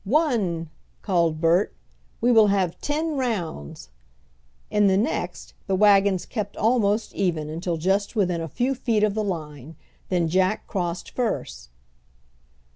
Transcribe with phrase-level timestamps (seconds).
[0.03, 0.71] "One!"
[1.03, 1.75] called Bert.
[2.21, 3.89] "We will have ten rounds."
[4.71, 9.13] In the next the wagons kept almost even until just within a few feet of
[9.13, 9.75] the line,
[10.09, 11.69] then Jack crossed first.